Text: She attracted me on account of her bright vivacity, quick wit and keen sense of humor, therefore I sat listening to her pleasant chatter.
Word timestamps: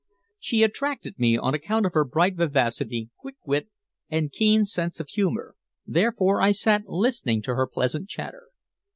She 0.39 0.63
attracted 0.63 1.19
me 1.19 1.37
on 1.37 1.53
account 1.53 1.85
of 1.85 1.93
her 1.93 2.03
bright 2.03 2.35
vivacity, 2.35 3.11
quick 3.19 3.35
wit 3.45 3.69
and 4.09 4.31
keen 4.31 4.65
sense 4.65 4.99
of 4.99 5.09
humor, 5.09 5.53
therefore 5.85 6.41
I 6.41 6.53
sat 6.53 6.87
listening 6.87 7.43
to 7.43 7.53
her 7.53 7.67
pleasant 7.67 8.09
chatter. 8.09 8.45